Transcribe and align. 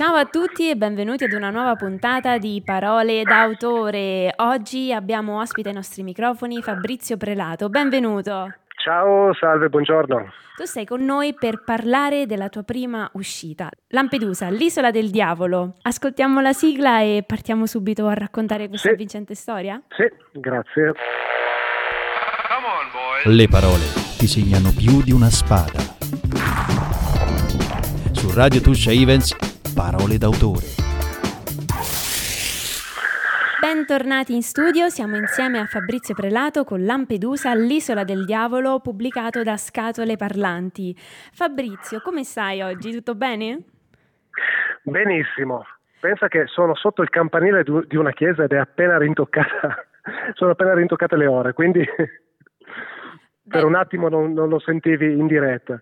Ciao 0.00 0.14
a 0.14 0.24
tutti 0.24 0.70
e 0.70 0.76
benvenuti 0.76 1.24
ad 1.24 1.32
una 1.32 1.50
nuova 1.50 1.74
puntata 1.76 2.38
di 2.38 2.62
Parole 2.64 3.22
d'autore. 3.22 4.32
Oggi 4.36 4.94
abbiamo 4.94 5.40
ospite 5.40 5.68
ai 5.68 5.74
nostri 5.74 6.02
microfoni 6.02 6.62
Fabrizio 6.62 7.18
Prelato. 7.18 7.68
Benvenuto. 7.68 8.50
Ciao, 8.82 9.34
salve, 9.34 9.68
buongiorno. 9.68 10.32
Tu 10.56 10.64
sei 10.64 10.86
con 10.86 11.04
noi 11.04 11.34
per 11.34 11.62
parlare 11.64 12.24
della 12.24 12.48
tua 12.48 12.62
prima 12.62 13.10
uscita, 13.12 13.68
Lampedusa, 13.88 14.48
l'isola 14.48 14.90
del 14.90 15.10
diavolo. 15.10 15.74
Ascoltiamo 15.82 16.40
la 16.40 16.54
sigla 16.54 17.02
e 17.02 17.22
partiamo 17.26 17.66
subito 17.66 18.06
a 18.06 18.14
raccontare 18.14 18.68
questa 18.68 18.88
Sì. 18.88 18.94
avvincente 18.94 19.34
storia? 19.34 19.82
Sì, 19.90 20.10
grazie. 20.32 20.94
Le 23.24 23.48
parole 23.48 23.84
ti 24.16 24.26
segnano 24.26 24.72
più 24.74 25.02
di 25.02 25.12
una 25.12 25.28
spada. 25.28 25.78
Su 28.12 28.32
Radio 28.34 28.62
Tuscia 28.62 28.92
Events, 28.92 29.36
parole 29.80 30.18
d'autore. 30.18 30.76
Bentornati 33.62 34.34
in 34.34 34.42
studio, 34.42 34.90
siamo 34.90 35.16
insieme 35.16 35.58
a 35.58 35.64
Fabrizio 35.64 36.14
Prelato 36.14 36.64
con 36.64 36.84
Lampedusa, 36.84 37.54
l'isola 37.54 38.04
del 38.04 38.26
diavolo, 38.26 38.80
pubblicato 38.80 39.42
da 39.42 39.56
Scatole 39.56 40.16
Parlanti. 40.16 40.94
Fabrizio, 41.32 42.02
come 42.02 42.24
stai 42.24 42.60
oggi? 42.60 42.92
Tutto 42.92 43.14
bene? 43.14 43.60
Benissimo. 44.82 45.64
Pensa 45.98 46.28
che 46.28 46.44
sono 46.46 46.74
sotto 46.74 47.00
il 47.00 47.08
campanile 47.08 47.62
di 47.62 47.96
una 47.96 48.12
chiesa 48.12 48.42
ed 48.42 48.52
è 48.52 48.58
appena 48.58 48.98
rintoccata. 48.98 49.82
sono 50.34 50.50
appena 50.50 50.74
rintoccate 50.74 51.16
le 51.16 51.26
ore, 51.26 51.54
quindi 51.54 51.82
per 53.48 53.64
un 53.64 53.74
attimo 53.76 54.10
non, 54.10 54.34
non 54.34 54.50
lo 54.50 54.58
sentivi 54.58 55.10
in 55.10 55.26
diretta. 55.26 55.80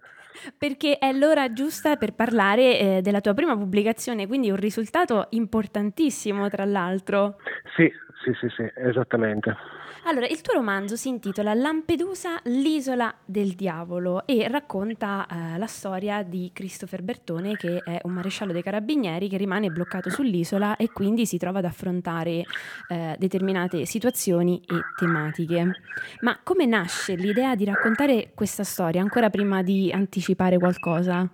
Perché 0.56 0.98
è 0.98 1.12
l'ora 1.12 1.52
giusta 1.52 1.96
per 1.96 2.14
parlare 2.14 2.78
eh, 2.78 3.00
della 3.02 3.20
tua 3.20 3.34
prima 3.34 3.56
pubblicazione, 3.56 4.26
quindi 4.26 4.50
un 4.50 4.56
risultato 4.56 5.26
importantissimo, 5.30 6.48
tra 6.48 6.64
l'altro. 6.64 7.36
Sì, 7.76 7.90
sì, 8.22 8.32
sì, 8.34 8.48
sì, 8.48 8.70
esattamente. 8.76 9.56
Allora, 10.04 10.26
il 10.26 10.40
tuo 10.40 10.54
romanzo 10.54 10.96
si 10.96 11.08
intitola 11.08 11.52
Lampedusa, 11.54 12.40
l'isola 12.44 13.12
del 13.24 13.54
diavolo 13.54 14.26
e 14.26 14.48
racconta 14.48 15.26
eh, 15.26 15.58
la 15.58 15.66
storia 15.66 16.22
di 16.22 16.50
Christopher 16.54 17.02
Bertone, 17.02 17.56
che 17.56 17.82
è 17.84 18.00
un 18.04 18.12
maresciallo 18.12 18.52
dei 18.52 18.62
carabinieri 18.62 19.28
che 19.28 19.36
rimane 19.36 19.68
bloccato 19.68 20.08
sull'isola 20.08 20.76
e 20.76 20.90
quindi 20.92 21.26
si 21.26 21.36
trova 21.36 21.58
ad 21.58 21.66
affrontare 21.66 22.44
eh, 22.88 23.16
determinate 23.18 23.84
situazioni 23.84 24.62
e 24.66 24.80
tematiche. 24.96 25.72
Ma 26.20 26.38
come 26.42 26.64
nasce 26.64 27.14
l'idea 27.14 27.54
di 27.54 27.66
raccontare 27.66 28.30
questa 28.34 28.64
storia, 28.64 29.02
ancora 29.02 29.28
prima 29.28 29.62
di 29.62 29.92
anticipare 29.92 30.56
qualcosa? 30.58 31.28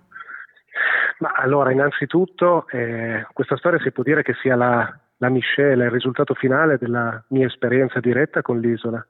Ma 1.19 1.31
allora, 1.33 1.71
innanzitutto, 1.71 2.67
eh, 2.71 3.25
questa 3.31 3.55
storia 3.55 3.79
si 3.79 3.91
può 3.91 4.03
dire 4.03 4.21
che 4.21 4.33
sia 4.41 4.57
la, 4.57 4.99
la 5.25 5.29
miscela, 5.29 5.85
il 5.85 5.91
risultato 5.91 6.35
finale 6.35 6.77
della 6.77 7.23
mia 7.29 7.47
esperienza 7.47 7.99
diretta 7.99 8.41
con 8.41 8.59
l'isola. 8.59 9.03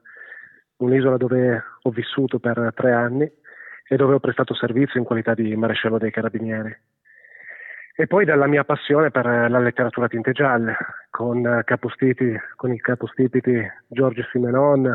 Un'isola 0.78 1.16
dove 1.16 1.62
ho 1.82 1.90
vissuto 1.90 2.38
per 2.38 2.72
tre 2.74 2.92
anni 2.92 3.30
e 3.88 3.96
dove 3.96 4.14
ho 4.14 4.18
prestato 4.18 4.54
servizio 4.54 4.98
in 4.98 5.06
qualità 5.06 5.34
di 5.34 5.54
maresciallo 5.54 5.98
dei 5.98 6.10
carabinieri. 6.10 6.74
E 7.98 8.06
poi 8.06 8.24
dalla 8.24 8.46
mia 8.46 8.64
passione 8.64 9.10
per 9.10 9.24
la 9.26 9.58
letteratura 9.58 10.08
tinte 10.08 10.32
gialle, 10.32 10.76
con, 11.10 11.62
capostipiti, 11.64 12.34
con 12.54 12.72
i 12.72 12.78
capostipiti 12.78 13.54
Giorgio 13.86 14.22
Simenon, 14.30 14.86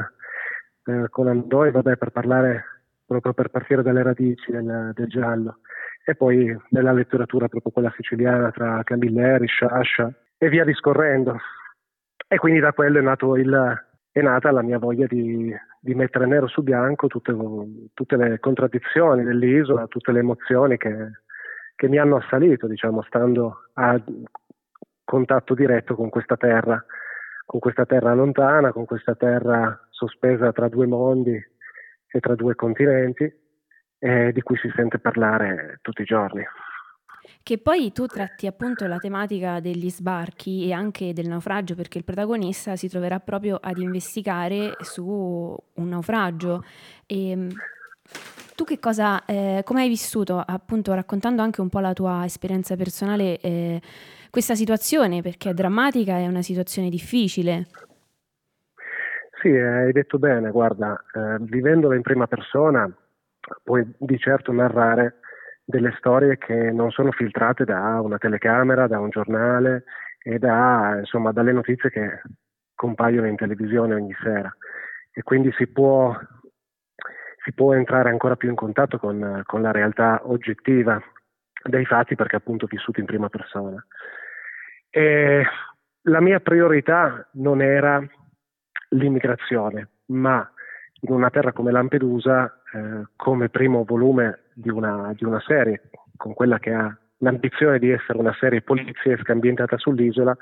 eh, 0.85 1.05
con 1.09 1.27
Andoi, 1.27 1.71
vabbè, 1.71 1.97
per 1.97 2.09
parlare 2.09 2.65
proprio 3.05 3.33
per 3.33 3.49
partire 3.49 3.81
dalle 3.81 4.03
radici 4.03 4.51
del, 4.51 4.91
del 4.93 5.07
giallo 5.07 5.59
e 6.03 6.15
poi 6.15 6.55
nella 6.69 6.93
letteratura 6.93 7.47
proprio 7.47 7.71
quella 7.71 7.93
siciliana 7.95 8.51
tra 8.51 8.81
Camilleri, 8.83 9.45
Sciascia 9.47 10.11
e 10.43 10.49
via 10.49 10.63
discorrendo. 10.65 11.37
E 12.27 12.37
quindi 12.37 12.59
da 12.59 12.73
quello 12.73 12.97
è, 12.97 13.39
il, 13.39 13.85
è 14.11 14.21
nata 14.21 14.49
la 14.49 14.63
mia 14.63 14.79
voglia 14.79 15.05
di, 15.05 15.55
di 15.79 15.93
mettere 15.93 16.25
nero 16.25 16.47
su 16.47 16.63
bianco 16.63 17.05
tutte, 17.05 17.31
tutte 17.93 18.15
le 18.15 18.39
contraddizioni 18.39 19.23
dell'isola, 19.23 19.85
tutte 19.85 20.11
le 20.11 20.19
emozioni 20.19 20.77
che, 20.77 20.95
che 21.75 21.87
mi 21.87 21.99
hanno 21.99 22.15
assalito, 22.15 22.65
diciamo, 22.65 23.03
stando 23.03 23.69
a 23.73 24.01
contatto 25.03 25.53
diretto 25.53 25.93
con 25.93 26.09
questa 26.09 26.37
terra, 26.37 26.83
con 27.45 27.59
questa 27.59 27.85
terra 27.85 28.15
lontana, 28.15 28.71
con 28.71 28.85
questa 28.85 29.13
terra 29.13 29.79
sospesa 29.91 30.51
tra 30.51 30.67
due 30.69 30.87
mondi 30.87 31.39
e 32.07 32.19
tra 32.19 32.33
due 32.33 32.55
continenti 32.55 33.31
eh, 33.99 34.31
di 34.31 34.41
cui 34.41 34.57
si 34.57 34.71
sente 34.75 34.97
parlare 34.97 35.77
tutti 35.83 36.01
i 36.01 36.05
giorni. 36.05 36.43
Che 37.43 37.57
poi 37.57 37.91
tu 37.91 38.05
tratti 38.05 38.45
appunto 38.45 38.85
la 38.85 38.97
tematica 38.97 39.59
degli 39.59 39.89
sbarchi 39.89 40.67
e 40.67 40.73
anche 40.73 41.11
del 41.11 41.27
naufragio, 41.27 41.73
perché 41.73 41.97
il 41.97 42.03
protagonista 42.03 42.75
si 42.75 42.87
troverà 42.87 43.19
proprio 43.19 43.57
ad 43.59 43.79
investigare 43.79 44.75
su 44.81 45.03
un 45.73 45.89
naufragio. 45.89 46.63
E 47.07 47.35
mh, 47.35 47.49
tu 48.55 48.63
che 48.63 48.77
cosa, 48.77 49.25
eh, 49.25 49.61
come 49.65 49.81
hai 49.81 49.89
vissuto, 49.89 50.37
appunto 50.37 50.93
raccontando 50.93 51.41
anche 51.41 51.61
un 51.61 51.69
po' 51.69 51.79
la 51.79 51.93
tua 51.93 52.25
esperienza 52.25 52.75
personale, 52.75 53.39
eh, 53.39 53.81
questa 54.29 54.53
situazione, 54.53 55.23
perché 55.23 55.49
è 55.49 55.53
drammatica, 55.53 56.17
è 56.17 56.27
una 56.27 56.43
situazione 56.43 56.89
difficile. 56.89 57.65
Sì, 59.41 59.49
hai 59.49 59.91
detto 59.91 60.19
bene, 60.19 60.51
guarda, 60.51 61.03
eh, 61.11 61.37
vivendola 61.39 61.95
in 61.95 62.03
prima 62.03 62.27
persona 62.27 62.87
puoi 63.63 63.83
di 63.97 64.19
certo 64.19 64.51
narrare 64.51 65.20
delle 65.71 65.95
storie 65.97 66.37
che 66.37 66.71
non 66.71 66.91
sono 66.91 67.11
filtrate 67.11 67.63
da 67.65 67.99
una 67.99 68.19
telecamera, 68.19 68.85
da 68.85 68.99
un 68.99 69.09
giornale 69.09 69.85
e 70.21 70.37
da, 70.37 70.97
insomma, 70.99 71.31
dalle 71.31 71.51
notizie 71.51 71.89
che 71.89 72.21
compaiono 72.75 73.27
in 73.27 73.35
televisione 73.35 73.95
ogni 73.95 74.15
sera. 74.21 74.55
E 75.11 75.23
quindi 75.23 75.51
si 75.53 75.65
può, 75.67 76.15
si 77.43 77.53
può 77.53 77.73
entrare 77.73 78.09
ancora 78.09 78.35
più 78.35 78.49
in 78.49 78.55
contatto 78.55 78.99
con, 78.99 79.41
con 79.45 79.61
la 79.63 79.71
realtà 79.71 80.21
oggettiva 80.25 81.01
dei 81.63 81.85
fatti 81.85 82.15
perché 82.15 82.35
appunto 82.35 82.67
vissuti 82.67 82.99
in 82.99 83.05
prima 83.07 83.29
persona. 83.29 83.83
E 84.89 85.43
la 86.03 86.21
mia 86.21 86.39
priorità 86.39 87.27
non 87.33 87.61
era 87.61 88.03
l'immigrazione, 88.89 89.87
ma 90.07 90.47
in 91.01 91.13
una 91.13 91.29
terra 91.29 91.51
come 91.51 91.71
Lampedusa, 91.71 92.60
eh, 92.73 93.07
come 93.15 93.49
primo 93.49 93.83
volume 93.83 94.43
di 94.53 94.69
una, 94.69 95.13
di 95.15 95.25
una 95.25 95.39
serie, 95.41 95.89
con 96.17 96.33
quella 96.33 96.59
che 96.59 96.73
ha 96.73 96.95
l'ambizione 97.17 97.79
di 97.79 97.91
essere 97.91 98.17
una 98.17 98.35
serie 98.39 98.61
poliziesca 98.61 99.31
ambientata 99.31 99.77
sull'isola, 99.77 100.35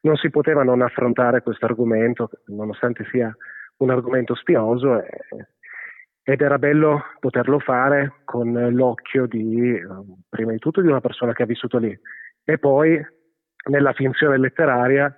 non 0.00 0.16
si 0.16 0.30
poteva 0.30 0.62
non 0.62 0.82
affrontare 0.82 1.42
questo 1.42 1.66
argomento, 1.66 2.30
nonostante 2.46 3.04
sia 3.10 3.34
un 3.78 3.90
argomento 3.90 4.34
spioso, 4.34 5.02
e, 5.02 5.08
ed 6.22 6.40
era 6.42 6.58
bello 6.58 7.04
poterlo 7.20 7.58
fare 7.58 8.16
con 8.24 8.52
l'occhio 8.70 9.26
di, 9.26 9.74
eh, 9.74 9.86
prima 10.28 10.52
di 10.52 10.58
tutto, 10.58 10.82
di 10.82 10.88
una 10.88 11.00
persona 11.00 11.32
che 11.32 11.42
ha 11.42 11.46
vissuto 11.46 11.78
lì, 11.78 11.98
e 12.44 12.58
poi 12.58 13.00
nella 13.70 13.92
finzione 13.92 14.38
letteraria 14.38 15.14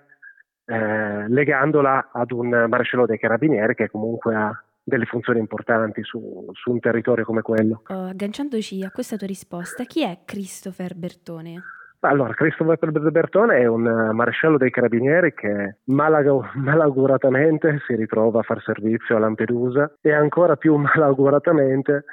eh, 0.64 1.28
legandola 1.28 2.10
ad 2.12 2.30
un 2.30 2.66
maresciallo 2.68 3.06
dei 3.06 3.18
carabinieri 3.18 3.74
che 3.74 3.90
comunque 3.90 4.34
ha 4.34 4.64
delle 4.90 5.06
funzioni 5.06 5.38
importanti 5.38 6.02
su, 6.02 6.46
su 6.52 6.70
un 6.70 6.80
territorio 6.80 7.24
come 7.24 7.40
quello. 7.40 7.82
Oh, 7.88 8.08
agganciandoci 8.08 8.84
a 8.84 8.90
questa 8.90 9.16
tua 9.16 9.26
risposta, 9.26 9.84
chi 9.84 10.04
è 10.04 10.18
Christopher 10.26 10.94
Bertone? 10.94 11.62
Allora, 12.00 12.32
Christopher 12.32 12.78
Bertone 13.10 13.58
è 13.58 13.66
un 13.66 13.84
uh, 13.84 14.12
maresciallo 14.12 14.56
dei 14.56 14.70
carabinieri 14.70 15.34
che 15.34 15.76
malaga- 15.84 16.50
malauguratamente 16.56 17.82
si 17.86 17.94
ritrova 17.94 18.40
a 18.40 18.42
far 18.42 18.62
servizio 18.62 19.16
a 19.16 19.18
Lampedusa 19.18 19.96
e 20.00 20.12
ancora 20.12 20.56
più 20.56 20.76
malauguratamente 20.80 22.04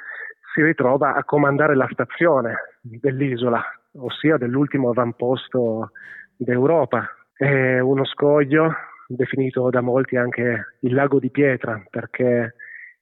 si 0.54 0.62
ritrova 0.62 1.14
a 1.14 1.24
comandare 1.24 1.74
la 1.74 1.88
stazione 1.90 2.78
dell'isola, 2.82 3.62
ossia 3.98 4.36
dell'ultimo 4.36 4.90
avamposto 4.90 5.90
d'Europa. 6.36 7.06
È 7.34 7.78
uno 7.78 8.04
scoglio 8.04 8.74
definito 9.06 9.70
da 9.70 9.80
molti 9.80 10.16
anche 10.16 10.76
il 10.80 10.92
lago 10.92 11.18
di 11.18 11.30
pietra 11.30 11.82
perché 11.88 12.54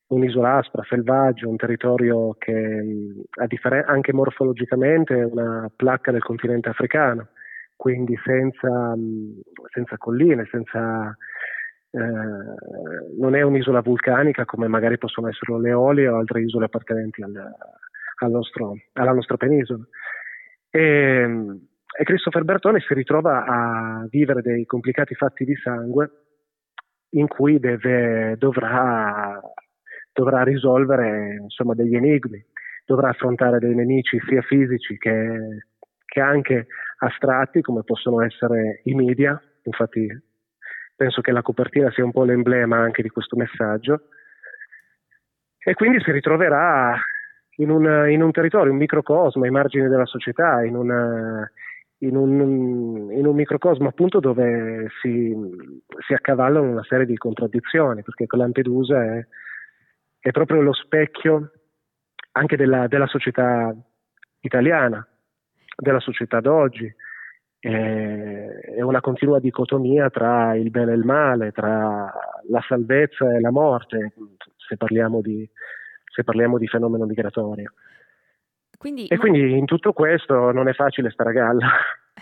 un'isola 0.09 0.57
aspra, 0.57 0.85
selvaggia, 0.85 1.49
un 1.49 1.57
territorio 1.57 2.35
che 2.39 2.83
differen- 3.47 3.85
anche 3.87 4.13
morfologicamente 4.13 5.15
è 5.15 5.25
una 5.25 5.71
placca 5.75 6.13
del 6.13 6.23
continente 6.23 6.69
africano, 6.69 7.29
quindi 7.75 8.19
senza, 8.25 8.95
senza 9.73 9.97
colline, 9.99 10.47
senza, 10.51 11.17
eh, 11.91 11.99
non 13.19 13.35
è 13.35 13.43
un'isola 13.43 13.81
vulcanica 13.81 14.45
come 14.45 14.69
magari 14.69 14.99
possono 14.99 15.29
essere 15.29 15.59
le 15.61 15.71
Eolie 15.71 16.09
o 16.09 16.19
altre 16.19 16.43
isole 16.43 16.67
appartenenti 16.67 17.23
al, 17.23 17.35
al 17.35 18.31
nostro, 18.31 18.75
alla 18.93 19.13
nostra 19.13 19.37
penisola. 19.37 19.85
E, 20.71 21.23
e 21.99 22.05
Christopher 22.05 22.45
Bertone 22.45 22.81
si 22.81 22.95
ritrova 22.95 23.45
a 23.45 24.07
vivere 24.09 24.43
dei 24.43 24.67
complicati 24.67 25.15
fatti 25.15 25.45
di 25.45 25.55
sangue 25.57 26.11
in 27.11 27.27
cui 27.27 27.59
deve, 27.59 28.37
dovrà, 28.37 29.41
dovrà 30.17 30.43
risolvere 30.43 31.37
insomma, 31.43 31.75
degli 31.75 31.95
enigmi, 31.95 32.43
dovrà 32.87 33.11
affrontare 33.11 33.59
dei 33.59 33.75
nemici 33.75 34.19
sia 34.27 34.41
fisici 34.41 34.97
che, 34.97 35.67
che 36.07 36.21
anche 36.21 36.69
astratti 37.01 37.61
come 37.61 37.83
possono 37.83 38.23
essere 38.23 38.81
i 38.85 38.95
media, 38.95 39.39
infatti 39.65 40.09
penso 40.97 41.21
che 41.21 41.33
la 41.33 41.43
copertina 41.43 41.91
sia 41.91 42.05
un 42.05 42.13
po' 42.13 42.25
l'emblema 42.25 42.79
anche 42.79 43.03
di 43.03 43.11
questo 43.11 43.37
messaggio, 43.37 44.09
e 45.59 45.75
quindi 45.75 46.01
si 46.01 46.11
ritroverà 46.13 46.97
in 47.57 47.71
un, 47.71 48.09
in 48.09 48.23
un 48.23 48.31
territorio, 48.31 48.73
un 48.73 48.79
microcosmo 48.79 49.45
ai 49.45 49.51
margini 49.51 49.89
della 49.89 50.07
società, 50.07 50.65
in, 50.65 50.77
una, 50.77 51.51
in, 51.99 52.17
un, 52.17 53.11
in 53.13 53.27
un, 53.27 53.35
microcosmo 53.35 53.89
appunto 53.89 54.21
dove 54.21 54.89
si, 55.03 55.35
si, 56.07 56.15
accavallano 56.15 56.71
una 56.71 56.85
serie 56.85 57.05
di 57.05 57.17
contraddizioni, 57.19 58.03
perché 58.03 58.25
Lampedusa 58.29 59.03
è, 59.03 59.27
è 60.27 60.33
proprio 60.33 60.61
lo 60.61 60.73
specchio 60.73 61.53
anche 62.33 62.57
della, 62.57 62.89
della 62.89 63.07
società 63.07 63.73
italiana, 64.41 65.07
della 65.77 66.01
società 66.01 66.41
d'oggi. 66.41 66.93
È 67.61 68.81
una 68.81 69.01
continua 69.01 69.39
dicotomia 69.39 70.11
tra 70.11 70.57
il 70.57 70.71
bene 70.71 70.91
e 70.91 70.95
il 70.97 71.05
male, 71.05 71.53
tra 71.53 72.13
la 72.49 72.65
salvezza 72.67 73.37
e 73.37 73.41
la 73.41 73.53
morte, 73.53 74.15
se 74.57 74.77
parliamo 74.77 75.21
di, 75.21 75.49
se 76.05 76.25
parliamo 76.25 76.59
di 76.59 76.67
fenomeno 76.67 77.05
migratorio. 77.05 77.75
Quindi, 78.77 79.07
e 79.07 79.15
ma... 79.15 79.21
quindi 79.21 79.57
in 79.57 79.65
tutto 79.65 79.93
questo 79.93 80.51
non 80.51 80.67
è 80.67 80.73
facile 80.73 81.11
stare 81.11 81.31
a 81.31 81.35
galla. 81.35 81.69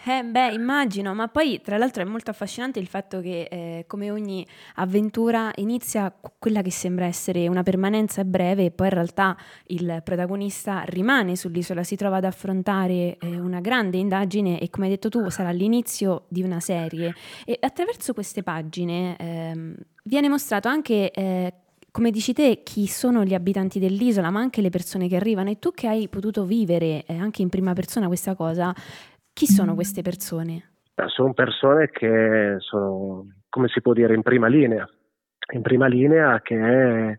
Eh, 0.03 0.23
beh, 0.23 0.53
immagino, 0.53 1.15
ma 1.15 1.29
poi 1.29 1.61
tra 1.63 1.79
l'altro 1.79 2.03
è 2.03 2.05
molto 2.05 2.31
affascinante 2.31 2.79
il 2.79 2.89
fatto 2.89 3.21
che 3.21 3.47
eh, 3.51 3.85
come 3.87 4.11
ogni 4.11 4.45
avventura 4.75 5.51
inizia 5.57 6.13
quella 6.39 6.63
che 6.63 6.73
sembra 6.73 7.07
essere 7.07 7.49
una 7.49 7.63
permanenza 7.63 8.23
breve 8.25 8.67
e 8.67 8.71
poi 8.71 8.89
in 8.89 8.93
realtà 8.93 9.37
il 9.69 10.03
protagonista 10.05 10.83
rimane 10.83 11.37
sull'isola, 11.37 11.85
si 11.85 11.97
trova 11.97 12.17
ad 12.17 12.25
affrontare 12.25 13.17
eh, 13.17 13.39
una 13.39 13.61
grande 13.61 13.97
indagine 13.97 14.61
e 14.61 14.69
come 14.69 14.87
hai 14.87 14.93
detto 14.93 15.09
tu 15.09 15.31
sarà 15.31 15.51
l'inizio 15.53 16.25
di 16.29 16.43
una 16.43 16.61
serie. 16.61 17.15
E 17.47 17.57
attraverso 17.61 18.13
queste 18.13 18.43
pagine 18.43 19.17
ehm, 19.17 19.75
viene 20.03 20.29
mostrato 20.29 20.69
anche 20.69 21.13
eh, 21.13 21.55
come 21.95 22.11
dici 22.11 22.33
te, 22.33 22.63
chi 22.65 22.89
sono 22.89 23.23
gli 23.23 23.35
abitanti 23.35 23.79
dell'isola, 23.79 24.29
ma 24.31 24.41
anche 24.41 24.61
le 24.61 24.69
persone 24.69 25.07
che 25.07 25.15
arrivano. 25.15 25.51
E 25.51 25.61
tu 25.61 25.71
che 25.71 25.87
hai 25.87 26.09
potuto 26.09 26.45
vivere 26.45 27.05
eh, 27.07 27.17
anche 27.17 27.41
in 27.41 27.49
prima 27.49 27.73
persona 27.73 28.09
questa 28.09 28.35
cosa, 28.35 28.75
chi 29.35 29.47
sono 29.47 29.75
queste 29.75 30.01
persone? 30.01 30.77
Sono 31.07 31.35
persone 31.35 31.91
che 31.91 32.55
sono, 32.61 33.27
come 33.49 33.69
si 33.69 33.81
può 33.81 33.93
dire, 33.93 34.15
in 34.15 34.23
prima 34.23 34.47
linea, 34.47 34.89
in 35.53 35.61
prima 35.61 35.87
linea 35.87 36.41
che 36.41 37.19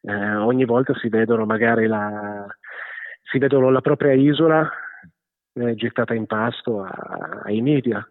eh, 0.00 0.34
ogni 0.36 0.64
volta 0.64 0.92
si 0.98 1.08
vedono 1.08 1.46
magari 1.46 1.86
la, 1.86 2.44
si 3.30 3.38
vedono 3.38 3.70
la 3.70 3.80
propria 3.80 4.12
isola 4.12 4.68
eh, 5.54 5.74
gettata 5.76 6.14
in 6.14 6.26
pasto 6.26 6.82
a, 6.82 7.42
ai 7.44 7.60
media, 7.60 8.04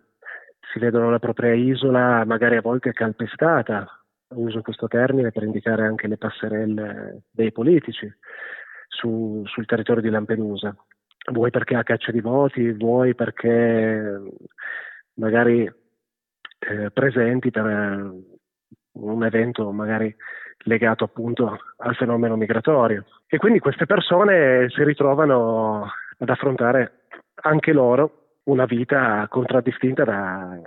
si 0.71 0.79
vedono 0.79 1.11
la 1.11 1.19
propria 1.19 1.53
isola 1.53 2.23
magari 2.25 2.55
a 2.55 2.61
volte 2.61 2.93
calpestata. 2.93 3.85
Uso 4.33 4.61
questo 4.61 4.87
termine 4.87 5.31
per 5.31 5.43
indicare 5.43 5.85
anche 5.85 6.07
le 6.07 6.15
passerelle 6.15 7.23
dei 7.29 7.51
politici 7.51 8.09
su, 8.87 9.43
sul 9.45 9.65
territorio 9.65 10.01
di 10.01 10.09
Lampedusa, 10.09 10.73
vuoi 11.31 11.51
perché 11.51 11.75
ha 11.75 11.83
caccia 11.83 12.11
di 12.11 12.21
voti, 12.21 12.71
vuoi 12.71 13.13
perché 13.13 14.21
magari 15.15 15.63
eh, 15.63 16.91
presenti 16.91 17.51
per 17.51 17.65
eh, 17.65 18.23
un 18.93 19.23
evento 19.23 19.71
magari 19.71 20.15
legato 20.63 21.03
appunto 21.03 21.57
al 21.77 21.95
fenomeno 21.95 22.35
migratorio. 22.35 23.05
E 23.27 23.37
quindi 23.37 23.59
queste 23.59 23.85
persone 23.85 24.69
si 24.69 24.83
ritrovano 24.83 25.87
ad 26.17 26.29
affrontare 26.29 27.05
anche 27.43 27.71
loro 27.71 28.35
una 28.43 28.65
vita 28.65 29.25
contraddistinta 29.29 30.03
da, 30.03 30.59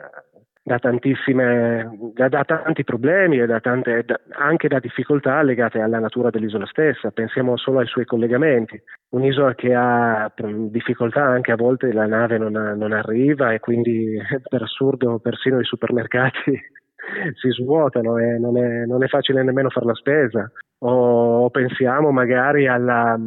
da 0.66 0.78
tantissime, 0.78 1.90
da, 2.14 2.28
da, 2.28 2.42
tanti 2.42 2.84
problemi 2.84 3.38
e 3.38 3.44
da 3.44 3.60
tante, 3.60 4.02
anche 4.30 4.66
da 4.66 4.78
difficoltà 4.78 5.42
legate 5.42 5.78
alla 5.78 5.98
natura 5.98 6.30
dell'isola 6.30 6.64
stessa. 6.64 7.10
Pensiamo 7.10 7.58
solo 7.58 7.80
ai 7.80 7.86
suoi 7.86 8.06
collegamenti. 8.06 8.82
Un'isola 9.10 9.54
che 9.54 9.74
ha 9.74 10.32
difficoltà 10.70 11.22
anche 11.22 11.52
a 11.52 11.56
volte 11.56 11.92
la 11.92 12.06
nave 12.06 12.38
non, 12.38 12.52
non 12.52 12.92
arriva 12.92 13.52
e 13.52 13.60
quindi 13.60 14.16
per 14.48 14.62
assurdo 14.62 15.18
persino 15.18 15.60
i 15.60 15.64
supermercati 15.64 16.58
si 17.38 17.50
svuotano 17.50 18.16
e 18.16 18.38
non 18.38 18.56
è, 18.56 18.86
non 18.86 19.04
è, 19.04 19.08
facile 19.08 19.42
nemmeno 19.42 19.68
fare 19.68 19.84
la 19.84 19.94
spesa. 19.94 20.50
O 20.78 21.50
pensiamo 21.50 22.10
magari 22.10 22.68
alla, 22.68 23.18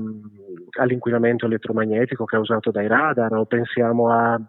all'inquinamento 0.79 1.45
elettromagnetico 1.45 2.25
causato 2.25 2.71
dai 2.71 2.87
radar 2.87 3.33
o 3.33 3.45
pensiamo 3.45 4.09
a, 4.09 4.41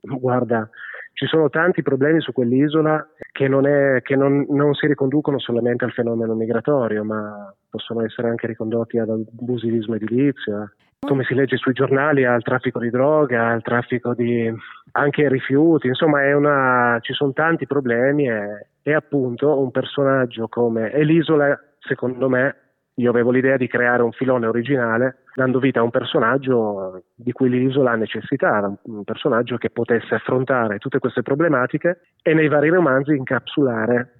guarda, 0.00 0.70
ci 1.16 1.24
sono 1.24 1.48
tanti 1.48 1.80
problemi 1.80 2.20
su 2.20 2.30
quell'isola 2.34 3.08
che, 3.32 3.48
non, 3.48 3.66
è, 3.66 4.02
che 4.02 4.16
non, 4.16 4.44
non, 4.50 4.74
si 4.74 4.86
riconducono 4.86 5.38
solamente 5.38 5.86
al 5.86 5.92
fenomeno 5.92 6.34
migratorio, 6.34 7.04
ma 7.04 7.54
possono 7.70 8.04
essere 8.04 8.28
anche 8.28 8.46
ricondotti 8.46 8.98
ad 8.98 9.08
abusivismo 9.08 9.94
edilizio, 9.94 10.72
come 11.00 11.24
si 11.24 11.32
legge 11.32 11.56
sui 11.56 11.72
giornali, 11.72 12.26
al 12.26 12.42
traffico 12.42 12.80
di 12.80 12.90
droga, 12.90 13.48
al 13.48 13.62
traffico 13.62 14.12
di 14.12 14.52
anche 14.92 15.26
rifiuti, 15.30 15.86
insomma 15.86 16.36
una, 16.36 16.98
ci 17.00 17.14
sono 17.14 17.32
tanti 17.32 17.66
problemi 17.66 18.28
e, 18.28 18.66
e 18.82 18.92
appunto 18.92 19.58
un 19.58 19.70
personaggio 19.70 20.48
come 20.48 20.92
e 20.92 21.02
l'isola, 21.02 21.58
secondo 21.78 22.28
me, 22.28 22.56
io 22.96 23.08
avevo 23.08 23.30
l'idea 23.30 23.56
di 23.56 23.68
creare 23.68 24.02
un 24.02 24.12
filone 24.12 24.46
originale 24.46 25.20
dando 25.36 25.58
vita 25.58 25.80
a 25.80 25.82
un 25.82 25.90
personaggio 25.90 27.02
di 27.14 27.30
cui 27.32 27.50
l'isola 27.50 27.94
necessitava, 27.94 28.74
un 28.84 29.04
personaggio 29.04 29.58
che 29.58 29.68
potesse 29.68 30.14
affrontare 30.14 30.78
tutte 30.78 30.98
queste 30.98 31.20
problematiche 31.20 32.00
e 32.22 32.32
nei 32.32 32.48
vari 32.48 32.70
romanzi 32.70 33.14
incapsulare 33.14 34.14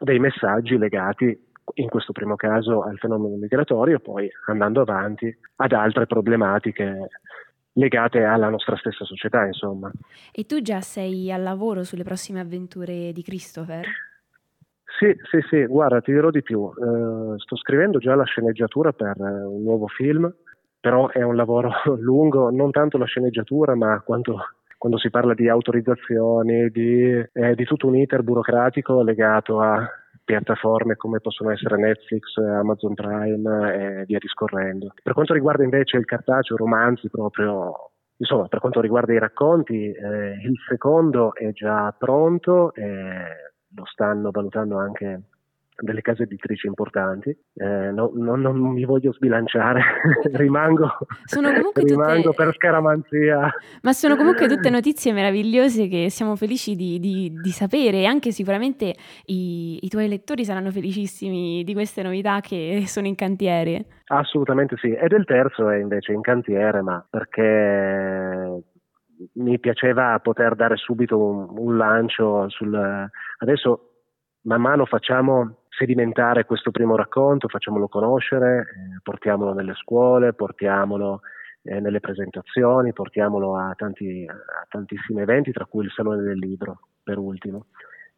dei 0.00 0.20
messaggi 0.20 0.78
legati 0.78 1.48
in 1.74 1.88
questo 1.88 2.12
primo 2.12 2.36
caso 2.36 2.84
al 2.84 2.98
fenomeno 2.98 3.34
migratorio, 3.34 3.98
poi 3.98 4.30
andando 4.46 4.82
avanti 4.82 5.36
ad 5.56 5.72
altre 5.72 6.06
problematiche 6.06 7.08
legate 7.72 8.22
alla 8.22 8.48
nostra 8.48 8.76
stessa 8.76 9.04
società, 9.04 9.44
insomma. 9.46 9.90
E 10.30 10.46
tu 10.46 10.62
già 10.62 10.80
sei 10.80 11.32
al 11.32 11.42
lavoro 11.42 11.82
sulle 11.82 12.04
prossime 12.04 12.38
avventure 12.38 13.10
di 13.12 13.22
Christopher? 13.24 13.84
Sì, 15.00 15.16
sì, 15.30 15.40
sì, 15.48 15.66
guarda, 15.66 16.00
ti 16.00 16.12
dirò 16.12 16.30
di 16.30 16.42
più. 16.42 16.60
Uh, 16.60 17.36
sto 17.38 17.56
scrivendo 17.56 17.98
già 17.98 18.14
la 18.14 18.24
sceneggiatura 18.24 18.92
per 18.92 19.14
uh, 19.16 19.52
un 19.52 19.62
nuovo 19.62 19.88
film, 19.88 20.32
però 20.80 21.08
è 21.08 21.22
un 21.22 21.36
lavoro 21.36 21.70
lungo, 22.00 22.50
non 22.50 22.70
tanto 22.70 22.98
la 22.98 23.04
sceneggiatura, 23.04 23.74
ma 23.74 24.00
quanto, 24.00 24.38
quando 24.78 24.98
si 24.98 25.10
parla 25.10 25.34
di 25.34 25.48
autorizzazioni, 25.48 26.70
di, 26.70 27.12
eh, 27.32 27.54
di 27.54 27.64
tutto 27.64 27.86
un 27.86 27.96
iter 27.96 28.22
burocratico 28.22 29.02
legato 29.02 29.60
a 29.60 29.86
piattaforme 30.24 30.96
come 30.96 31.20
possono 31.20 31.50
essere 31.50 31.76
Netflix, 31.76 32.36
Amazon 32.36 32.94
Prime 32.94 33.74
e 33.74 34.04
via 34.06 34.18
discorrendo. 34.18 34.92
Per 35.02 35.12
quanto 35.12 35.34
riguarda 35.34 35.64
invece 35.64 35.96
il 35.96 36.04
cartaceo, 36.04 36.56
romanzi 36.56 37.08
proprio 37.10 37.90
Insomma, 38.20 38.48
per 38.48 38.60
quanto 38.60 38.82
riguarda 38.82 39.14
i 39.14 39.18
racconti, 39.18 39.90
eh, 39.90 40.32
il 40.44 40.54
secondo 40.68 41.34
è 41.34 41.52
già 41.52 41.94
pronto 41.96 42.74
e 42.74 42.84
lo 43.74 43.84
stanno 43.86 44.30
valutando 44.30 44.76
anche 44.76 45.22
delle 45.80 46.02
case 46.02 46.24
editrici 46.24 46.66
importanti. 46.66 47.30
Eh, 47.54 47.90
no, 47.90 48.10
no, 48.14 48.36
non 48.36 48.58
mi 48.58 48.84
voglio 48.84 49.12
sbilanciare, 49.12 49.80
rimango, 50.32 50.98
rimango 51.74 52.30
tutte... 52.30 52.44
per 52.44 52.54
scaramanzia. 52.54 53.52
Ma 53.82 53.92
sono 53.92 54.16
comunque 54.16 54.46
tutte 54.46 54.68
notizie 54.70 55.12
meravigliose 55.12 55.88
che 55.88 56.10
siamo 56.10 56.36
felici 56.36 56.76
di, 56.76 56.98
di, 56.98 57.32
di 57.40 57.50
sapere 57.50 57.98
e 57.98 58.04
anche 58.04 58.30
sicuramente 58.30 58.94
i, 59.26 59.84
i, 59.84 59.88
tuoi 59.88 60.08
lettori 60.08 60.44
saranno 60.44 60.70
felicissimi 60.70 61.64
di 61.64 61.72
queste 61.72 62.02
novità 62.02 62.40
che 62.40 62.84
sono 62.86 63.06
in 63.06 63.14
cantiere. 63.14 63.86
Assolutamente 64.06 64.76
sì. 64.76 64.92
Ed 64.92 65.12
il 65.12 65.24
terzo 65.24 65.68
è 65.68 65.76
invece 65.76 66.12
in 66.12 66.20
cantiere, 66.20 66.82
ma 66.82 67.04
perché 67.08 68.62
mi 69.34 69.58
piaceva 69.58 70.18
poter 70.20 70.54
dare 70.54 70.76
subito 70.76 71.18
un, 71.18 71.46
un 71.56 71.76
lancio 71.76 72.48
sul... 72.48 73.08
Adesso 73.38 73.84
man 74.42 74.60
mano 74.60 74.86
facciamo 74.86 75.59
sedimentare 75.80 76.44
questo 76.44 76.70
primo 76.70 76.94
racconto, 76.94 77.48
facciamolo 77.48 77.88
conoscere, 77.88 78.60
eh, 78.60 79.00
portiamolo 79.02 79.54
nelle 79.54 79.72
scuole, 79.74 80.34
portiamolo 80.34 81.22
eh, 81.62 81.80
nelle 81.80 82.00
presentazioni, 82.00 82.92
portiamolo 82.92 83.56
a, 83.56 83.72
tanti, 83.74 84.26
a, 84.28 84.66
tantissimi 84.68 85.22
eventi, 85.22 85.52
tra 85.52 85.64
cui 85.64 85.84
il 85.84 85.90
Salone 85.90 86.20
del 86.20 86.38
Libro, 86.38 86.80
per 87.02 87.16
ultimo, 87.16 87.68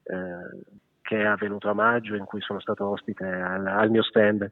eh, 0.03 0.65
che 1.03 1.21
è 1.21 1.25
avvenuto 1.25 1.69
a 1.69 1.75
maggio, 1.75 2.17
in 2.17 2.25
cui 2.25 2.41
sono 2.41 2.59
stato 2.59 2.89
ospite 2.89 3.25
al, 3.25 3.65
al 3.65 3.91
mio 3.91 4.03
stand. 4.03 4.51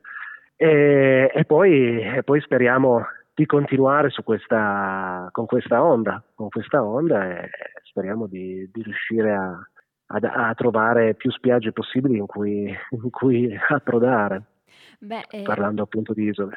E, 0.55 1.33
e, 1.35 1.45
poi, 1.47 2.01
e 2.01 2.23
poi 2.23 2.41
speriamo 2.41 3.05
di 3.35 3.45
continuare 3.45 4.11
questa, 4.23 5.29
con 5.33 5.47
questa 5.47 5.83
onda, 5.83 6.23
con 6.35 6.49
questa 6.49 6.85
onda 6.85 7.27
e 7.27 7.51
speriamo 7.83 8.29
di, 8.29 8.69
di 8.73 8.83
riuscire 8.83 9.33
a, 9.33 9.59
a, 10.13 10.49
a, 10.49 10.55
trovare 10.55 11.15
più 11.15 11.31
spiagge 11.31 11.73
possibili 11.73 12.19
in 12.19 12.27
cui, 12.27 12.75
in 12.91 13.11
cui 13.11 13.49
approdare, 13.69 14.43
Beh, 14.99 15.25
eh, 15.31 15.43
parlando 15.43 15.83
appunto 15.83 16.13
di 16.13 16.25
isole. 16.25 16.55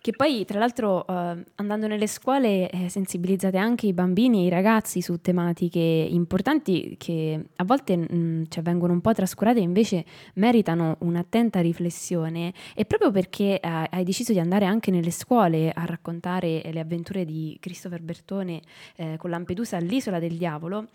Che 0.00 0.12
poi, 0.16 0.44
tra 0.44 0.58
l'altro, 0.58 1.06
eh, 1.06 1.44
andando 1.54 1.86
nelle 1.86 2.08
scuole 2.08 2.68
eh, 2.68 2.88
sensibilizzate 2.88 3.56
anche 3.58 3.86
i 3.86 3.92
bambini 3.92 4.42
e 4.42 4.46
i 4.46 4.48
ragazzi 4.48 5.00
su 5.00 5.20
tematiche 5.20 5.78
importanti 5.78 6.96
che 6.98 7.40
a 7.54 7.64
volte 7.64 7.96
mh, 7.96 8.06
mm, 8.12 8.42
cioè, 8.48 8.62
vengono 8.62 8.92
un 8.92 9.00
po' 9.00 9.12
trascurate 9.12 9.60
e 9.60 9.62
invece 9.62 10.04
meritano 10.34 10.96
un'attenta 11.00 11.60
riflessione. 11.60 12.52
E 12.74 12.84
proprio 12.84 13.12
perché 13.12 13.60
eh, 13.60 13.86
hai 13.90 14.02
deciso 14.02 14.32
di 14.32 14.40
andare 14.40 14.64
anche 14.64 14.90
nelle 14.90 15.12
scuole 15.12 15.70
a 15.70 15.84
raccontare 15.84 16.62
le 16.72 16.80
avventure 16.80 17.24
di 17.24 17.56
Christopher 17.60 18.02
Bertone 18.02 18.60
eh, 18.96 19.16
con 19.16 19.30
Lampedusa 19.30 19.76
all'isola 19.76 20.18
del 20.18 20.36
diavolo, 20.36 20.88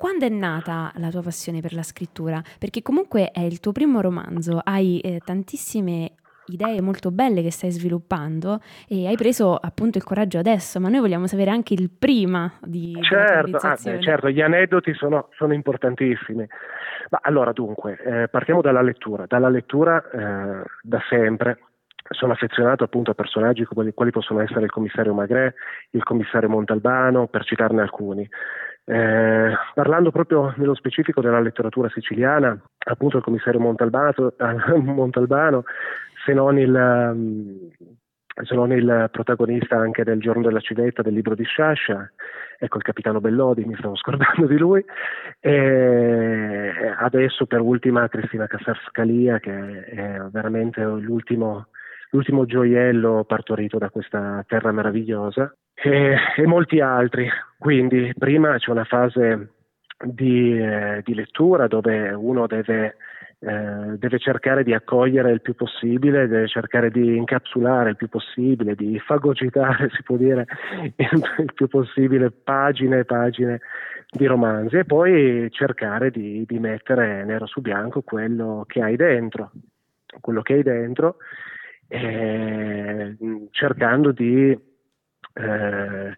quando 0.00 0.24
è 0.24 0.30
nata 0.30 0.90
la 0.94 1.10
tua 1.10 1.20
passione 1.20 1.60
per 1.60 1.74
la 1.74 1.82
scrittura? 1.82 2.40
Perché 2.58 2.80
comunque 2.80 3.30
è 3.32 3.40
il 3.40 3.60
tuo 3.60 3.72
primo 3.72 4.00
romanzo, 4.00 4.58
hai 4.64 4.98
eh, 5.00 5.20
tantissime 5.22 6.12
idee 6.46 6.80
molto 6.80 7.10
belle 7.10 7.42
che 7.42 7.50
stai 7.50 7.70
sviluppando 7.70 8.60
e 8.88 9.06
hai 9.06 9.16
preso 9.16 9.56
appunto 9.56 9.98
il 9.98 10.04
coraggio 10.04 10.38
adesso, 10.38 10.80
ma 10.80 10.88
noi 10.88 11.00
vogliamo 11.00 11.26
sapere 11.26 11.50
anche 11.50 11.74
il 11.74 11.90
prima 11.90 12.50
di 12.62 12.96
certo, 13.02 13.58
ah, 13.58 13.76
certo 13.76 14.30
gli 14.30 14.40
aneddoti 14.40 14.94
sono, 14.94 15.28
sono 15.36 15.52
importantissimi. 15.52 16.46
Ma 17.10 17.18
allora 17.20 17.52
dunque, 17.52 17.98
eh, 18.02 18.28
partiamo 18.28 18.62
dalla 18.62 18.80
lettura. 18.80 19.26
Dalla 19.26 19.50
lettura 19.50 20.02
eh, 20.02 20.64
da 20.80 21.00
sempre 21.10 21.58
sono 22.08 22.32
affezionato 22.32 22.84
appunto 22.84 23.10
a 23.10 23.14
personaggi 23.14 23.64
come, 23.64 23.92
quali 23.92 24.10
possono 24.10 24.40
essere 24.40 24.64
il 24.64 24.70
commissario 24.70 25.12
Magret, 25.12 25.54
il 25.90 26.02
commissario 26.02 26.48
Montalbano, 26.48 27.26
per 27.26 27.44
citarne 27.44 27.82
alcuni. 27.82 28.26
Eh, 28.90 29.52
parlando 29.72 30.10
proprio 30.10 30.52
nello 30.56 30.74
specifico 30.74 31.20
della 31.20 31.38
letteratura 31.38 31.88
siciliana, 31.90 32.60
appunto 32.86 33.18
il 33.18 33.22
commissario 33.22 33.60
Montalbano, 33.60 34.34
Montalbano 34.82 35.62
se, 36.24 36.32
non 36.32 36.58
il, 36.58 37.12
mm, 37.14 37.68
se 38.42 38.54
non 38.56 38.72
il 38.72 39.08
protagonista 39.12 39.76
anche 39.76 40.02
del 40.02 40.18
Giorno 40.18 40.42
della 40.42 40.58
Civetta, 40.58 41.02
del 41.02 41.14
libro 41.14 41.36
di 41.36 41.44
Sciascia, 41.44 42.10
ecco 42.58 42.78
il 42.78 42.82
capitano 42.82 43.20
Bellodi, 43.20 43.64
mi 43.64 43.76
stavo 43.76 43.94
scordando 43.94 44.48
di 44.48 44.58
lui, 44.58 44.84
e 45.38 46.72
adesso 46.98 47.46
per 47.46 47.60
ultima 47.60 48.08
Cristina 48.08 48.48
Cassarscalia 48.48 49.38
che 49.38 49.84
è 49.84 50.20
veramente 50.32 50.82
l'ultimo 50.82 51.68
l'ultimo 52.12 52.44
gioiello 52.44 53.22
partorito 53.22 53.78
da 53.78 53.88
questa 53.88 54.42
terra 54.48 54.72
meravigliosa 54.72 55.54
e, 55.82 56.16
e 56.36 56.46
molti 56.46 56.80
altri. 56.80 57.28
Quindi 57.58 58.12
prima 58.16 58.56
c'è 58.56 58.70
una 58.70 58.84
fase 58.84 59.50
di, 60.02 60.58
eh, 60.58 61.02
di 61.04 61.14
lettura 61.14 61.66
dove 61.66 62.10
uno 62.12 62.46
deve, 62.46 62.96
eh, 63.40 63.96
deve, 63.98 64.18
cercare 64.18 64.64
di 64.64 64.72
accogliere 64.72 65.30
il 65.30 65.40
più 65.40 65.54
possibile, 65.54 66.26
deve 66.26 66.48
cercare 66.48 66.90
di 66.90 67.16
incapsulare 67.16 67.90
il 67.90 67.96
più 67.96 68.08
possibile, 68.08 68.74
di 68.74 68.98
fagocitare, 68.98 69.90
si 69.94 70.02
può 70.02 70.16
dire, 70.16 70.46
il, 70.96 71.22
il 71.38 71.52
più 71.54 71.68
possibile 71.68 72.30
pagine 72.30 73.00
e 73.00 73.04
pagine 73.04 73.60
di 74.10 74.26
romanzi 74.26 74.76
e 74.76 74.84
poi 74.84 75.48
cercare 75.50 76.10
di, 76.10 76.44
di 76.46 76.58
mettere 76.58 77.24
nero 77.24 77.46
su 77.46 77.60
bianco 77.60 78.02
quello 78.02 78.64
che 78.66 78.82
hai 78.82 78.96
dentro, 78.96 79.52
quello 80.20 80.42
che 80.42 80.54
hai 80.54 80.62
dentro 80.62 81.16
eh, 81.92 83.16
cercando 83.50 84.12
di 84.12 84.56
eh, 85.34 86.16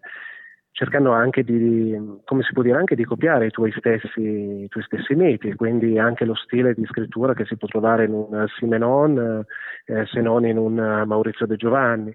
cercando 0.73 1.12
anche 1.12 1.45
di, 1.45 1.97
come 2.25 2.42
si 2.42 2.52
può 2.52 2.62
dire, 2.62 2.78
anche 2.78 2.97
di 2.97 3.04
copiare 3.04 3.47
i 3.47 3.50
tuoi 3.50 3.73
stessi, 3.73 4.21
i 4.64 4.69
tuoi 4.69 4.83
stessi 4.85 5.14
miti, 5.14 5.54
quindi 5.54 5.99
anche 5.99 6.25
lo 6.25 6.35
stile 6.35 6.75
di 6.75 6.85
scrittura 6.87 7.35
che 7.35 7.45
si 7.45 7.57
può 7.57 7.69
trovare 7.69 8.04
in 8.07 8.12
un 8.12 8.47
Simenon, 8.57 9.45
eh, 9.85 10.07
se 10.07 10.21
non 10.21 10.47
in 10.47 10.57
un 10.57 11.04
Maurizio 11.07 11.47
De 11.47 11.57
Giovanni. 11.57 12.14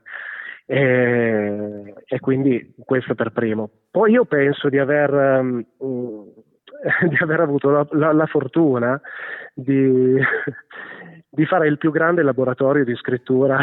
E, 0.69 1.93
e, 2.05 2.19
quindi 2.19 2.73
questo 2.83 3.15
per 3.15 3.31
primo. 3.31 3.69
Poi 3.89 4.11
io 4.11 4.25
penso 4.25 4.67
di 4.67 4.77
aver, 4.77 5.13
um, 5.13 5.63
di 7.07 7.17
aver 7.21 7.39
avuto 7.39 7.69
la, 7.69 7.87
la, 7.91 8.11
la 8.11 8.25
fortuna 8.25 8.99
di, 9.53 10.19
di 11.29 11.45
fare 11.45 11.67
il 11.67 11.77
più 11.77 11.91
grande 11.91 12.21
laboratorio 12.21 12.83
di 12.83 12.95
scrittura 12.95 13.59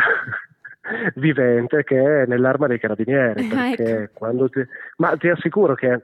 vivente 1.17 1.85
che 1.85 2.23
è 2.23 2.27
nell'arma 2.27 2.67
dei 2.67 2.79
carabinieri. 2.79 3.51
Ah, 3.53 3.71
ecco. 3.71 4.49
ti, 4.49 4.67
ma 4.97 5.17
ti 5.17 5.29
assicuro 5.29 5.75
che 5.75 6.03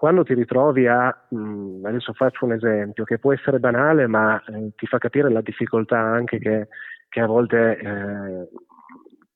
quando 0.00 0.22
ti 0.22 0.32
ritrovi 0.32 0.86
a, 0.86 1.14
mh, 1.28 1.38
mm, 1.38 1.84
adesso 1.84 2.14
faccio 2.14 2.46
un 2.46 2.52
esempio 2.52 3.04
che 3.04 3.18
può 3.18 3.34
essere 3.34 3.58
banale, 3.58 4.06
ma 4.06 4.42
eh, 4.44 4.72
ti 4.74 4.86
fa 4.86 4.96
capire 4.96 5.30
la 5.30 5.42
difficoltà 5.42 5.98
anche 5.98 6.38
che, 6.38 6.68
che 7.06 7.20
a 7.20 7.26
volte 7.26 7.76
eh, 7.76 8.48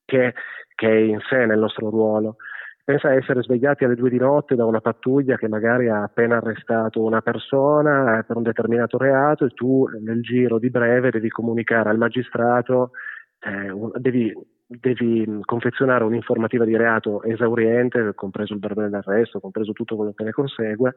che, 0.06 0.32
che, 0.74 0.88
è 0.88 0.94
in 0.94 1.20
sé 1.28 1.44
nel 1.44 1.58
nostro 1.58 1.90
ruolo. 1.90 2.36
Pensa 2.82 3.08
a 3.08 3.14
essere 3.14 3.42
svegliati 3.42 3.84
alle 3.84 3.94
due 3.94 4.08
di 4.08 4.16
notte 4.16 4.54
da 4.54 4.64
una 4.64 4.80
pattuglia 4.80 5.36
che 5.36 5.48
magari 5.48 5.90
ha 5.90 6.02
appena 6.02 6.36
arrestato 6.36 7.02
una 7.02 7.20
persona 7.20 8.24
per 8.26 8.36
un 8.36 8.42
determinato 8.42 8.96
reato 8.96 9.44
e 9.44 9.50
tu 9.50 9.86
nel 10.02 10.22
giro 10.22 10.58
di 10.58 10.70
breve 10.70 11.10
devi 11.10 11.28
comunicare 11.28 11.90
al 11.90 11.98
magistrato, 11.98 12.92
eh, 13.40 13.70
un, 13.70 13.90
devi, 13.96 14.32
devi, 14.66 15.26
confezionare 15.44 16.04
un'informativa 16.04 16.64
di 16.64 16.76
reato 16.76 17.22
esauriente, 17.22 18.12
compreso 18.14 18.54
il 18.54 18.60
verbale 18.60 18.88
d'arresto, 18.88 19.40
compreso 19.40 19.72
tutto 19.72 19.96
quello 19.96 20.12
che 20.12 20.24
ne 20.24 20.32
consegue, 20.32 20.94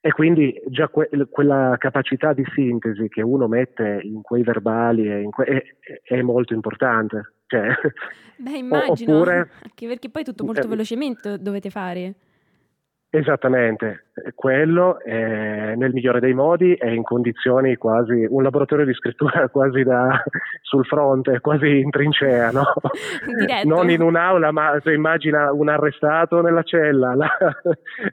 e 0.00 0.12
quindi 0.12 0.58
già 0.68 0.88
que- 0.88 1.10
quella 1.28 1.76
capacità 1.78 2.32
di 2.32 2.44
sintesi 2.54 3.08
che 3.08 3.20
uno 3.22 3.48
mette 3.48 4.00
in 4.02 4.22
quei 4.22 4.42
verbali 4.42 5.06
in 5.22 5.30
que- 5.30 5.44
è, 5.44 5.62
è, 6.14 6.22
molto 6.22 6.54
importante. 6.54 7.34
Cioè, 7.46 7.68
Beh, 8.36 8.56
immagino, 8.56 9.16
oppure, 9.16 9.50
anche 9.62 9.86
perché 9.86 10.08
poi 10.08 10.24
tutto 10.24 10.44
molto 10.44 10.62
eh, 10.62 10.68
velocemente 10.68 11.38
dovete 11.38 11.68
fare. 11.68 12.14
Esattamente, 13.12 14.04
quello 14.36 15.00
è, 15.00 15.74
nel 15.74 15.92
migliore 15.92 16.20
dei 16.20 16.32
modi 16.32 16.74
è 16.74 16.86
in 16.86 17.02
condizioni 17.02 17.74
quasi, 17.74 18.24
un 18.28 18.40
laboratorio 18.40 18.84
di 18.84 18.94
scrittura 18.94 19.48
quasi 19.50 19.82
da, 19.82 20.22
sul 20.62 20.86
fronte, 20.86 21.40
quasi 21.40 21.80
in 21.80 21.90
trincea, 21.90 22.52
no? 22.52 22.72
non 23.66 23.90
in 23.90 24.02
un'aula, 24.02 24.52
ma 24.52 24.78
se 24.84 24.92
immagina 24.92 25.52
un 25.52 25.68
arrestato 25.68 26.40
nella 26.40 26.62
cella, 26.62 27.16
la, 27.16 27.28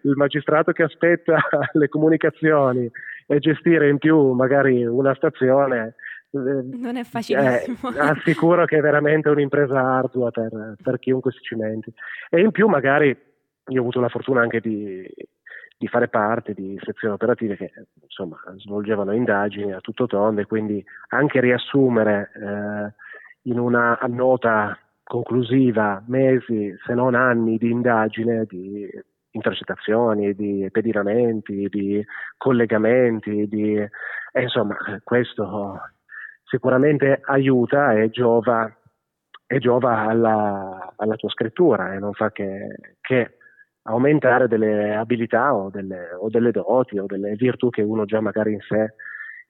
il 0.02 0.14
magistrato 0.16 0.72
che 0.72 0.82
aspetta 0.82 1.38
le 1.74 1.90
comunicazioni 1.90 2.90
e 3.28 3.38
gestire 3.38 3.90
in 3.90 4.00
più 4.00 4.32
magari 4.32 4.84
una 4.84 5.14
stazione. 5.14 5.94
Eh, 6.32 6.76
non 6.76 6.96
è 6.96 7.04
facilissimo. 7.04 7.94
Eh, 7.94 8.00
assicuro 8.00 8.66
che 8.66 8.78
è 8.78 8.82
veramente 8.82 9.30
un'impresa 9.30 9.80
ardua 9.80 10.32
per, 10.32 10.74
per 10.82 10.98
chiunque 10.98 11.32
si 11.34 11.40
cimenti. 11.42 11.94
E 12.32 12.40
in 12.40 12.50
più 12.50 12.68
magari 12.68 13.16
io 13.68 13.80
ho 13.80 13.82
avuto 13.82 14.00
la 14.00 14.10
fortuna 14.10 14.42
anche 14.42 14.60
di, 14.60 15.08
di 15.78 15.88
fare 15.88 16.08
parte 16.08 16.54
di 16.54 16.80
sezioni 16.84 17.14
operative 17.14 17.56
che 17.56 17.72
insomma 18.02 18.38
svolgevano 18.58 19.12
indagini 19.12 19.74
a 19.74 19.82
tutto 19.82 20.08
tondo 20.08 20.42
e 20.42 20.46
quindi 20.46 20.84
anche 21.10 21.40
riassumere 21.40 22.32
eh, 22.36 22.94
in 23.50 23.60
una 23.60 23.98
nota 24.08 24.78
conclusiva 25.04 26.04
mesi 26.08 26.76
se 26.86 26.94
non 26.94 27.16
anni 27.16 27.58
di 27.58 27.72
indagine, 27.72 28.46
di 28.46 28.90
intercettazioni, 29.32 30.34
di 30.34 30.68
pedinamenti, 30.72 31.68
di 31.70 32.04
collegamenti, 32.38 33.48
di, 33.48 33.76
e 33.78 34.42
insomma 34.42 34.76
questo 35.04 35.80
sicuramente 36.44 37.20
aiuta 37.24 37.94
e 37.94 38.10
giova, 38.10 38.70
e 39.46 39.60
giova 39.60 40.00
alla, 40.00 40.94
alla, 40.96 41.16
tua 41.16 41.30
scrittura 41.30 41.94
e 41.94 42.00
non 42.00 42.14
fa 42.14 42.32
che, 42.32 42.76
che 43.00 43.38
aumentare 43.88 44.48
delle 44.48 44.96
abilità 44.96 45.54
o 45.56 45.70
delle, 45.70 46.10
o 46.20 46.30
delle, 46.30 46.52
doti 46.52 46.98
o 46.98 47.06
delle 47.06 47.36
virtù 47.36 47.70
che 47.70 47.82
uno 47.82 48.06
già 48.06 48.20
magari 48.22 48.54
in 48.54 48.60
sé, 48.62 48.94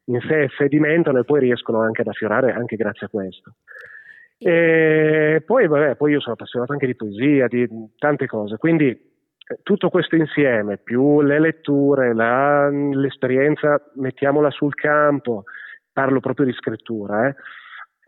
in 0.06 0.20
sé 0.22 0.48
sedimentano 0.58 1.20
e 1.20 1.24
poi 1.24 1.39
riescono 1.41 1.82
anche 1.82 2.01
ad 2.01 2.08
affiorare 2.08 2.53
anche 2.53 2.75
grazie 2.75 3.08
a 3.08 3.10
questo. 3.10 3.56
E 4.38 5.41
poi, 5.46 5.67
vabbè, 5.67 5.96
poi 5.96 6.12
io 6.12 6.20
sono 6.20 6.34
appassionato 6.34 6.72
anche 6.72 6.86
di 6.86 6.96
poesia, 6.96 7.48
di 7.48 7.67
tante 7.98 8.27
cose, 8.27 8.58
quindi 8.58 8.89
eh, 8.89 9.60
tutto 9.63 9.89
questo 9.89 10.15
insieme, 10.15 10.77
più 10.77 11.22
le 11.22 11.39
letture, 11.39 12.13
la, 12.13 12.70
l'esperienza, 12.70 13.82
mettiamola 13.96 14.51
sul 14.51 14.75
campo, 14.75 15.46
parlo 15.91 16.20
proprio 16.20 16.46
di 16.46 16.53
scrittura, 16.53 17.27
eh, 17.27 17.36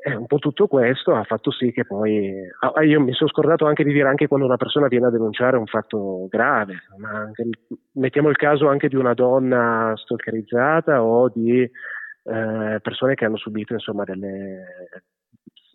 e 0.01 0.15
un 0.15 0.27
po' 0.27 0.37
tutto 0.37 0.67
questo 0.67 1.13
ha 1.13 1.23
fatto 1.23 1.51
sì 1.51 1.71
che 1.71 1.85
poi 1.85 2.31
ah, 2.61 2.83
io 2.83 3.01
mi 3.01 3.11
sono 3.11 3.29
scordato 3.29 3.65
anche 3.65 3.83
di 3.83 3.91
dire 3.91 4.07
anche 4.07 4.27
quando 4.27 4.45
una 4.45 4.55
persona 4.55 4.87
viene 4.87 5.07
a 5.07 5.11
denunciare 5.11 5.57
un 5.57 5.65
fatto 5.65 6.27
grave, 6.29 6.83
anche, 7.03 7.49
mettiamo 7.93 8.29
il 8.29 8.37
caso 8.37 8.69
anche 8.69 8.87
di 8.87 8.95
una 8.95 9.13
donna 9.13 9.93
stalkerizzata 9.97 11.03
o 11.03 11.29
di 11.29 11.61
eh, 11.61 12.79
persone 12.81 13.15
che 13.15 13.25
hanno 13.25 13.37
subito 13.37 13.73
insomma 13.73 14.05
delle 14.05 14.63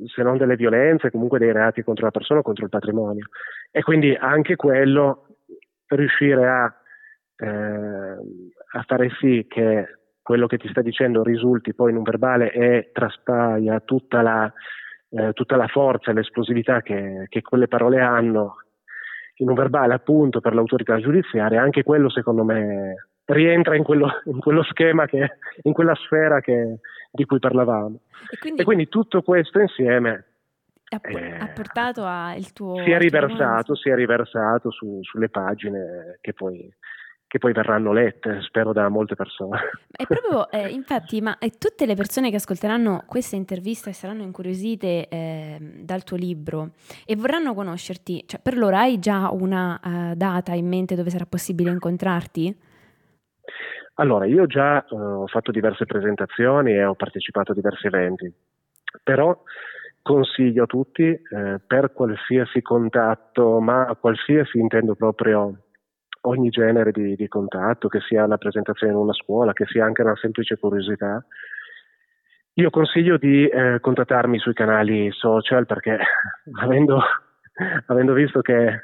se 0.07 0.23
non 0.23 0.37
delle 0.37 0.57
violenze, 0.57 1.11
comunque 1.11 1.39
dei 1.39 1.53
reati 1.53 1.83
contro 1.83 2.05
la 2.05 2.11
persona 2.11 2.41
o 2.41 2.43
contro 2.43 2.65
il 2.65 2.71
patrimonio. 2.71 3.27
E 3.71 3.83
quindi 3.83 4.15
anche 4.15 4.57
quello 4.57 5.37
riuscire 5.89 6.49
a, 6.49 6.75
eh, 7.37 8.17
a 8.73 8.83
fare 8.87 9.11
sì 9.21 9.47
che 9.49 9.87
quello 10.25 10.47
che 10.47 10.57
ti 10.57 10.69
sta 10.69 10.81
dicendo 10.81 11.23
risulti 11.23 11.75
poi 11.75 11.91
in 11.91 11.99
un 11.99 12.03
verbale 12.03 12.51
e 12.51 12.89
traspaia 12.95 13.81
tutta 13.81 14.23
la, 14.23 14.51
eh, 15.11 15.35
tutta 15.35 15.57
la 15.57 15.67
forza 15.67 16.11
e 16.11 16.15
l'esplosività 16.15 16.81
che, 16.81 17.27
che 17.29 17.43
quelle 17.43 17.69
parole 17.69 18.01
hanno 18.01 18.57
in 19.37 19.51
un 19.51 19.55
verbale 19.55 19.93
appunto 19.93 20.41
per 20.41 20.55
l'autorità 20.55 20.99
giudiziaria, 20.99 21.61
anche 21.61 21.83
quello 21.83 22.09
secondo 22.09 22.43
me 22.43 23.09
rientra 23.27 23.77
in 23.77 23.83
quello, 23.83 24.09
in 24.25 24.39
quello 24.39 24.63
schema, 24.63 25.05
che, 25.05 25.37
in 25.65 25.75
quella 25.75 25.95
sfera 25.95 26.41
che, 26.41 26.79
di 27.11 27.27
cui 27.27 27.39
parlavamo. 27.39 28.01
E 28.31 28.39
quindi, 28.39 28.63
e 28.63 28.65
quindi, 28.65 28.89
tutto 28.89 29.21
questo 29.21 29.61
insieme 29.61 30.25
ha, 30.89 31.01
eh, 31.03 31.37
ha 31.39 31.49
portato 31.49 32.03
al 32.03 32.51
tuo... 32.55 32.83
Si 32.83 32.91
è 32.91 32.99
riversato, 32.99 33.75
si 33.75 33.91
è 33.91 33.95
riversato 33.95 34.71
su, 34.71 35.01
sulle 35.03 35.29
pagine 35.29 36.17
che 36.23 36.33
poi 36.33 36.73
che 37.35 37.41
poi 37.41 37.53
verranno 37.53 37.93
lette, 37.93 38.43
spero, 38.43 38.73
da 38.73 38.89
molte 38.89 39.17
persone. 39.17 39.59
È 39.91 40.07
proprio, 40.07 40.49
eh, 40.53 40.69
infatti, 40.69 41.21
ma 41.21 41.37
eh, 41.39 41.51
tutte 41.59 41.85
le 41.85 41.97
persone 41.97 42.31
che 42.31 42.37
ascolteranno 42.37 43.03
questa 43.09 43.35
intervista 43.35 43.91
e 43.91 43.93
saranno 43.93 44.23
incuriosite 44.23 45.09
eh, 45.09 45.59
dal 45.81 46.05
tuo 46.05 46.17
libro 46.17 46.75
e 47.05 47.17
vorranno 47.17 47.53
conoscerti, 47.53 48.23
cioè 48.29 48.41
per 48.41 48.57
loro 48.57 48.77
hai 48.77 49.01
già 49.01 49.31
una 49.33 49.81
uh, 49.83 50.15
data 50.15 50.53
in 50.53 50.69
mente 50.69 50.95
dove 50.95 51.11
sarà 51.11 51.27
possibile 51.27 51.71
incontrarti? 51.71 52.57
Allora, 53.95 54.27
io 54.27 54.47
già 54.47 54.85
uh, 54.89 54.95
ho 54.95 55.27
fatto 55.27 55.51
diverse 55.51 55.87
presentazioni 55.87 56.75
e 56.75 56.85
ho 56.85 56.95
partecipato 56.95 57.51
a 57.51 57.55
diversi 57.57 57.89
eventi, 57.89 58.33
però 59.03 59.37
consiglio 60.03 60.63
a 60.63 60.67
tutti 60.67 61.03
eh, 61.03 61.61
per 61.67 61.93
qualsiasi 61.93 62.63
contatto, 62.63 63.59
ma 63.59 63.93
qualsiasi 63.99 64.59
intendo 64.59 64.95
proprio 64.95 65.65
ogni 66.25 66.49
genere 66.51 66.91
di, 66.93 67.15
di, 67.17 67.29
contatto, 67.29 67.89
che 67.89 68.01
sia 68.01 68.27
la 68.27 68.37
presentazione 68.37 68.93
in 68.93 68.99
una 68.99 69.13
scuola, 69.13 69.53
che 69.53 69.65
sia 69.67 69.85
anche 69.85 70.03
una 70.03 70.17
semplice 70.17 70.59
curiosità, 70.59 71.25
io 72.55 72.71
consiglio 72.71 73.17
di 73.17 73.47
eh, 73.47 73.79
contattarmi 73.81 74.39
sui 74.39 74.53
canali 74.53 75.11
social 75.11 75.67
perché 75.67 75.99
avendo, 76.63 77.01
avendo 77.87 78.13
visto 78.13 78.41
che 78.41 78.81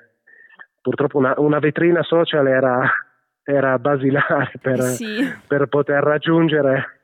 purtroppo 0.81 1.19
una, 1.19 1.35
una 1.37 1.59
vetrina 1.59 2.03
social 2.03 2.47
era, 2.49 2.91
era 3.45 3.79
basilare 3.79 4.53
per, 4.61 4.81
sì. 4.81 5.23
per 5.47 5.67
poter 5.67 6.03
raggiungere 6.03 6.99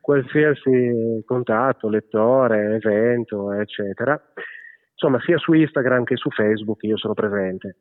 qualsiasi 0.00 1.22
contatto, 1.24 1.88
lettore, 1.88 2.80
evento, 2.82 3.52
eccetera. 3.52 4.20
Insomma, 4.92 5.20
sia 5.20 5.38
su 5.38 5.52
Instagram 5.52 6.04
che 6.04 6.16
su 6.16 6.28
Facebook 6.30 6.82
io 6.82 6.96
sono 6.96 7.14
presente 7.14 7.76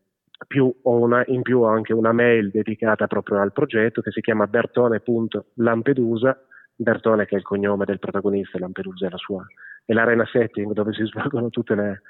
più 0.48 0.74
ho 0.84 0.98
una, 0.98 1.24
in 1.28 1.42
più 1.42 1.62
ho 1.62 1.68
anche 1.68 1.94
una 1.94 2.12
mail 2.12 2.50
dedicata 2.50 3.08
proprio 3.08 3.40
al 3.40 3.52
progetto 3.52 4.02
che 4.02 4.12
si 4.12 4.22
chiama 4.22 4.48
bertone.lampedusa, 4.48 6.44
Bertone 6.82 7.26
che 7.26 7.36
è 7.36 7.38
il 7.38 7.44
cognome 7.44 7.84
del 7.84 8.00
protagonista, 8.00 8.58
Lampedusa 8.58 9.08
è 9.08 9.10
la 9.10 9.18
sua, 9.18 9.46
è 9.84 9.92
l'arena 9.92 10.26
setting 10.26 10.72
dove 10.72 10.94
si 10.94 11.04
svolgono 11.08 11.50
tutte 11.50 11.76
le, 11.76 12.04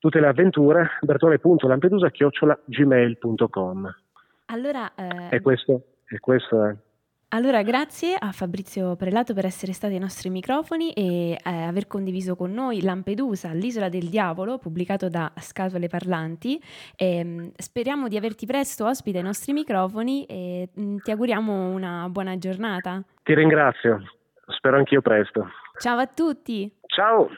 tutte 0.00 0.18
le 0.18 0.26
avventure, 0.26 0.98
bertone.lampedusa.gmail.com 1.00 3.94
Allora, 4.46 4.92
eh... 4.96 5.28
e 5.30 5.40
questo, 5.40 5.84
e 6.08 6.18
questo 6.18 6.64
è 6.64 6.74
allora, 7.30 7.62
grazie 7.62 8.16
a 8.18 8.32
Fabrizio 8.32 8.96
Prelato 8.96 9.34
per 9.34 9.44
essere 9.44 9.72
stato 9.72 9.92
ai 9.92 10.00
nostri 10.00 10.30
microfoni 10.30 10.92
e 10.92 11.32
eh, 11.32 11.38
aver 11.44 11.86
condiviso 11.86 12.36
con 12.36 12.52
noi 12.52 12.80
Lampedusa, 12.80 13.52
l'isola 13.52 13.90
del 13.90 14.08
diavolo, 14.08 14.56
pubblicato 14.56 15.10
da 15.10 15.30
Scatole 15.36 15.88
Parlanti. 15.88 16.58
E, 16.96 17.18
ehm, 17.18 17.50
speriamo 17.54 18.08
di 18.08 18.16
averti 18.16 18.46
presto 18.46 18.86
ospite 18.86 19.18
ai 19.18 19.24
nostri 19.24 19.52
microfoni 19.52 20.24
e 20.24 20.70
mm, 20.80 20.96
ti 20.98 21.10
auguriamo 21.10 21.68
una 21.68 22.08
buona 22.08 22.38
giornata. 22.38 23.02
Ti 23.22 23.34
ringrazio, 23.34 24.00
spero 24.46 24.78
anch'io 24.78 25.02
presto. 25.02 25.50
Ciao 25.78 25.98
a 25.98 26.06
tutti. 26.06 26.72
Ciao. 26.86 27.28